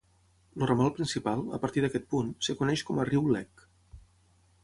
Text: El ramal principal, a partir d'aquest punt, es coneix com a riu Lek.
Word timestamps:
El 0.59 0.63
ramal 0.69 0.87
principal, 0.99 1.43
a 1.57 1.59
partir 1.65 1.83
d'aquest 1.85 2.09
punt, 2.15 2.33
es 2.47 2.57
coneix 2.63 2.85
com 2.87 3.01
a 3.03 3.07
riu 3.13 3.31
Lek. 3.35 3.65